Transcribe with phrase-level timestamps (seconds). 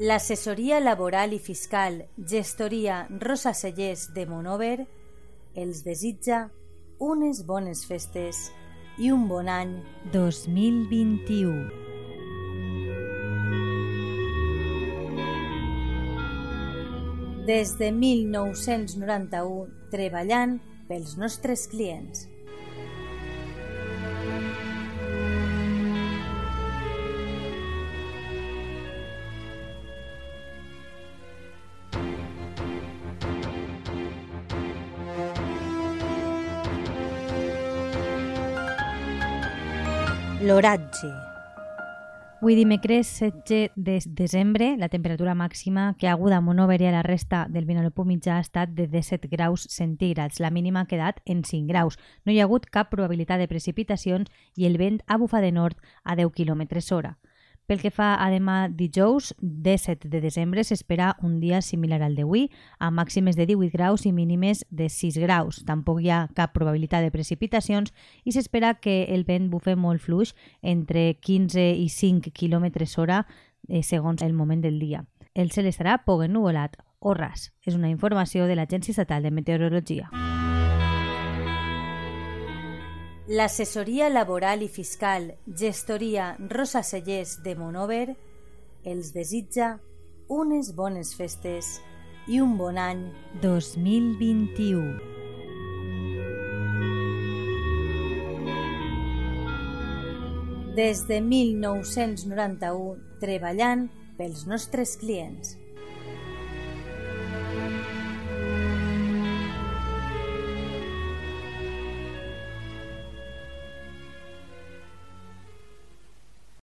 [0.00, 4.86] L'assessoria laboral i fiscal Gestoria Rosa Cellers de Monover
[5.60, 6.38] els desitja
[7.04, 8.38] unes bones festes
[8.96, 9.74] i un bon any
[10.14, 11.68] 2021.
[17.44, 20.56] Des de 1991 treballant
[20.88, 22.24] pels nostres clients.
[40.40, 41.08] L'oratge.
[42.40, 46.94] Avui dimecres 16 de desembre, la temperatura màxima que ha hagut a Monover i a
[46.94, 50.40] la resta del Vinalopó mitjà ha estat de 17 graus centígrads.
[50.40, 52.00] La mínima ha quedat en 5 graus.
[52.24, 55.76] No hi ha hagut cap probabilitat de precipitacions i el vent ha bufat de nord
[56.04, 56.64] a 10 km
[56.96, 57.18] hora.
[57.70, 62.48] Pel que fa a demà dijous, 17 de desembre, s'espera un dia similar al d'avui,
[62.82, 65.60] amb màximes de 18 graus i mínimes de 6 graus.
[65.68, 67.94] Tampoc hi ha cap probabilitat de precipitacions
[68.26, 72.66] i s'espera que el vent bufe molt fluix entre 15 i 5 km
[72.98, 73.22] hora
[73.68, 75.04] eh, segons el moment del dia.
[75.32, 77.52] El cel estarà poc ennuvolat o ras.
[77.62, 80.10] És una informació de l'Agència Estatal de Meteorologia.
[83.30, 88.16] L'assessoria laboral i fiscal Gestoria Rosa Cellers de Monover
[88.82, 89.68] els desitja
[90.26, 91.68] unes bones festes
[92.26, 93.04] i un bon any
[93.44, 94.98] 2021.
[100.74, 103.86] Des de 1991 treballant
[104.18, 105.54] pels nostres clients.